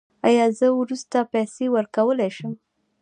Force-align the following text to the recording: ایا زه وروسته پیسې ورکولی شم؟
ایا 0.27 0.45
زه 0.59 0.67
وروسته 0.79 1.17
پیسې 1.33 1.65
ورکولی 1.75 2.29
شم؟ 2.37 2.53